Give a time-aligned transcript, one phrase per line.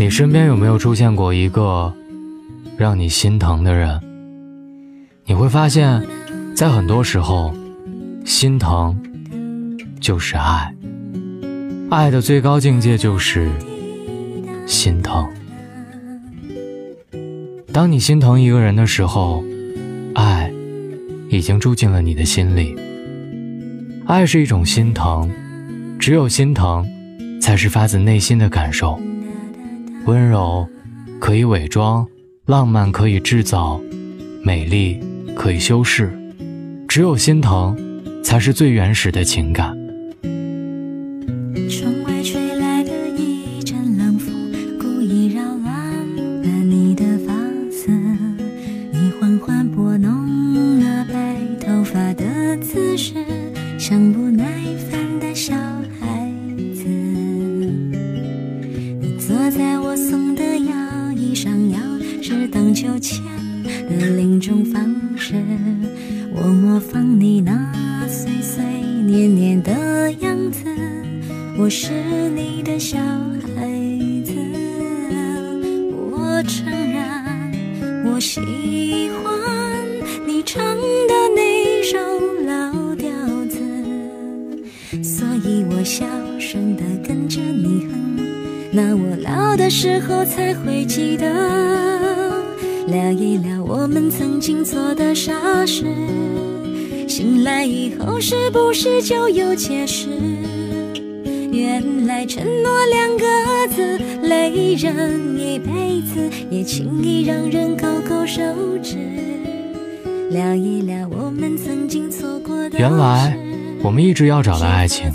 [0.00, 1.92] 你身边有没有出现过一个
[2.78, 4.00] 让你心疼的人？
[5.26, 6.02] 你会发现，
[6.56, 7.54] 在很多时候，
[8.24, 8.98] 心疼
[10.00, 10.74] 就是爱，
[11.90, 13.50] 爱的最高境界就是
[14.66, 15.28] 心疼。
[17.70, 19.44] 当你心疼一个人的时候，
[20.14, 20.50] 爱
[21.28, 22.74] 已经住进了你的心里。
[24.06, 25.30] 爱是一种心疼，
[25.98, 26.88] 只有心疼，
[27.38, 28.98] 才是发自内心的感受。
[30.06, 30.66] 温柔
[31.20, 32.06] 可以伪装，
[32.46, 33.80] 浪漫可以制造，
[34.42, 34.98] 美丽
[35.36, 36.10] 可以修饰，
[36.88, 37.76] 只有心疼，
[38.24, 39.76] 才是最原始的情感。
[41.68, 44.34] 窗外吹来的一阵冷风，
[44.78, 45.62] 故意扰乱
[46.42, 47.34] 了你的发
[47.70, 47.90] 丝。
[48.92, 53.14] 你缓缓拨弄了白头发的姿势，
[53.78, 54.29] 像不
[71.62, 71.92] 我是
[72.30, 73.68] 你的小孩
[74.24, 74.32] 子。
[76.10, 77.04] 我承认，
[78.06, 79.86] 我喜欢
[80.26, 81.98] 你唱的那首
[82.46, 83.10] 老调
[83.50, 83.58] 子，
[85.04, 86.06] 所以我小
[86.38, 88.16] 声的跟着你哼。
[88.72, 91.26] 那我老的时候才会记得，
[92.86, 95.84] 聊一聊我们曾经做的傻事。
[97.06, 100.08] 醒来以后是不是就有解释？
[101.52, 108.42] 原来承诺两个字累人一辈子，也轻易让人勾勾手
[108.82, 108.96] 指。
[110.30, 113.36] 聊一聊我们曾经错过的原来，
[113.82, 115.10] 我们一直要找的爱情，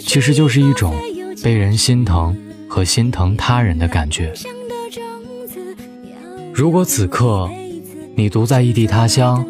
[0.00, 0.94] 其实就是一种
[1.42, 2.34] 被人心疼
[2.66, 4.32] 和心疼他人的感觉。
[6.54, 7.50] 如果此刻
[8.14, 9.44] 你独在异地他乡，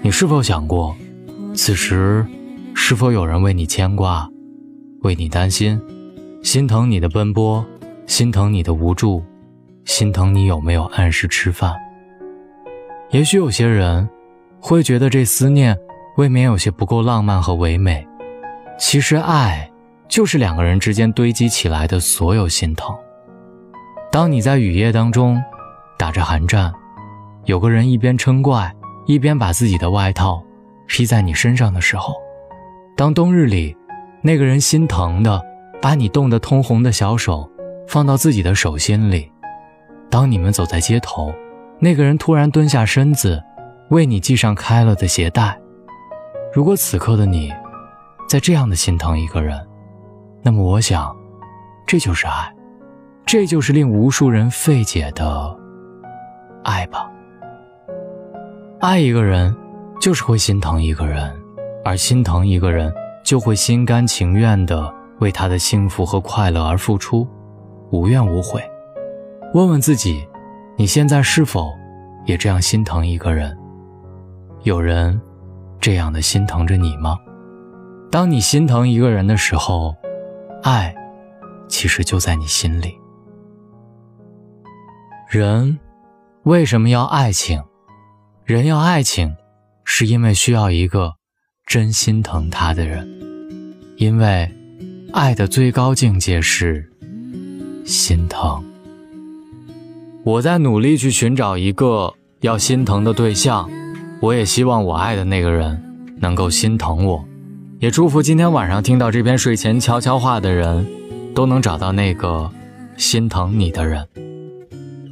[0.00, 0.96] 你是否想过，
[1.54, 2.24] 此时
[2.74, 4.30] 是否有人为你牵挂，
[5.04, 5.78] 为你担心，
[6.42, 7.64] 心疼你的奔波，
[8.06, 9.22] 心疼你的无助，
[9.84, 11.74] 心疼你有没有按时吃饭？
[13.10, 14.08] 也许有些人
[14.58, 15.78] 会觉得这思念
[16.16, 18.04] 未免有些不够浪漫和唯美。
[18.78, 19.70] 其实爱
[20.08, 22.96] 就是两个人之间堆积起来的所有心疼。
[24.10, 25.40] 当你在雨夜当中
[25.98, 26.72] 打着寒战，
[27.44, 28.74] 有个人一边嗔怪，
[29.06, 30.42] 一边把自己的外套
[30.86, 32.14] 披在你身上的时候；
[32.96, 33.76] 当冬日里，
[34.26, 35.38] 那个人心疼的
[35.82, 37.46] 把你冻得通红的小手
[37.86, 39.30] 放到自己的手心里；
[40.08, 41.30] 当你们走在街头，
[41.78, 43.42] 那个人突然蹲下身子
[43.90, 45.60] 为你系上开了的鞋带。
[46.54, 47.52] 如果此刻的你，
[48.26, 49.60] 在这样的心疼一个人，
[50.42, 51.14] 那么我想，
[51.86, 52.50] 这就是爱，
[53.26, 55.54] 这就是令无数人费解的
[56.62, 57.10] 爱吧。
[58.80, 59.54] 爱一个人，
[60.00, 61.30] 就是会心疼一个人，
[61.84, 62.90] 而心疼一个人，
[63.24, 67.26] 就会心甘情愿地为他的幸福和快乐而付出，
[67.90, 68.62] 无怨无悔。
[69.54, 70.28] 问问自己，
[70.76, 71.72] 你现在是否
[72.26, 73.56] 也这样心疼一个人？
[74.62, 75.20] 有人
[75.80, 77.18] 这样的心疼着你吗？
[78.10, 79.94] 当你心疼一个人的时候，
[80.62, 80.94] 爱
[81.68, 82.96] 其实就在你心里。
[85.28, 85.78] 人
[86.42, 87.62] 为什么要爱情？
[88.44, 89.34] 人要爱情，
[89.84, 91.14] 是因为需要一个
[91.66, 93.08] 真心疼他的人。
[93.96, 94.50] 因为
[95.12, 96.90] 爱的最高境界是
[97.84, 98.62] 心疼。
[100.24, 103.70] 我在努力去寻找一个要心疼的对象，
[104.20, 105.80] 我也希望我爱的那个人
[106.20, 107.24] 能够心疼我。
[107.78, 110.86] 也祝福今天晚上听到这篇睡前悄悄话的人，
[111.34, 112.50] 都能找到那个
[112.96, 114.06] 心疼你的人。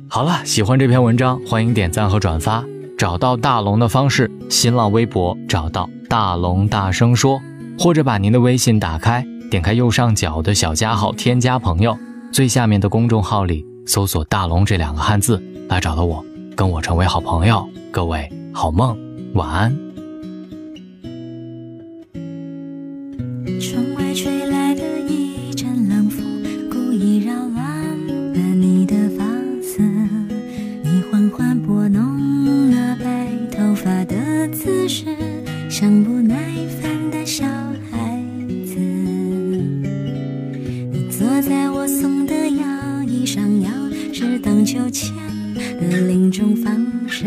[0.09, 2.65] 好了，喜欢这篇文章，欢迎点赞和转发。
[3.03, 7.43] 找到大龙的方式：新浪微博找到大龙，大声说，
[7.77, 11.99] 或者把您的微信打开，点开右上角的小加号，添加朋友，
[12.31, 16.25] 最下面的公众号里搜索“大龙”这两个汉字，来找到我，
[16.55, 17.69] 跟我成为好朋友。
[17.91, 18.97] 各位好梦，
[19.35, 19.92] 晚安。
[35.83, 36.37] 像不耐
[36.81, 37.45] 烦的小
[37.91, 38.23] 孩
[38.65, 38.77] 子。
[40.93, 43.69] 你坐在我送的摇椅上，摇
[44.13, 45.13] 是荡秋千
[45.57, 47.25] 的另一种方式。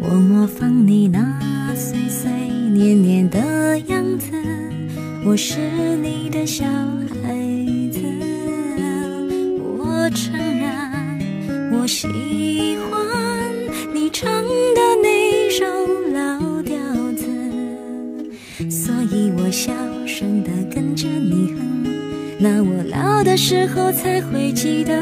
[0.00, 2.30] 我模仿你那碎碎
[2.72, 4.30] 念念的样子。
[5.24, 5.58] 我是
[6.00, 7.34] 你的小孩
[7.90, 7.98] 子，
[9.58, 10.70] 我承认。
[11.72, 12.06] 我喜
[12.88, 12.97] 欢
[18.68, 19.72] 所以我小
[20.04, 21.86] 声的跟着你哼。
[22.40, 24.92] 那我老的时候才会记得，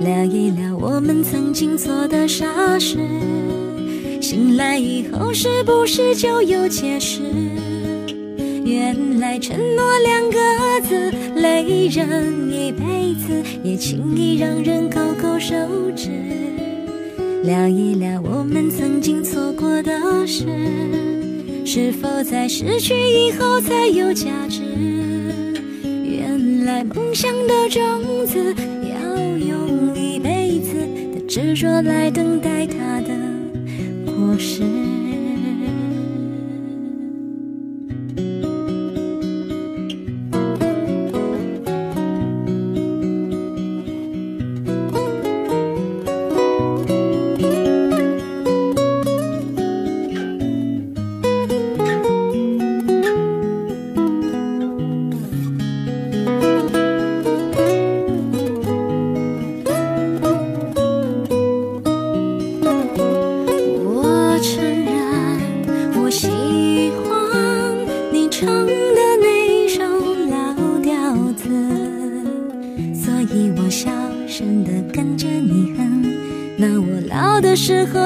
[0.00, 2.98] 聊一聊我们曾经做的傻事。
[4.20, 7.22] 醒来以后是不是就有解释？
[8.64, 15.54] 原来承诺两个字累人一辈子，也轻易让人勾勾手
[15.94, 16.10] 指。
[17.42, 20.46] 聊一聊我们曾经错过的事，
[21.64, 24.60] 是否在失去以后才有价值？
[26.04, 30.74] 原来梦想的种子要用一辈子
[31.14, 33.08] 的执着来等待它的
[34.04, 34.62] 果实。